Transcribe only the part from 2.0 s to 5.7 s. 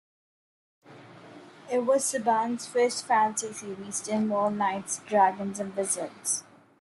Saban's first fantasy series to involve knights, dragons,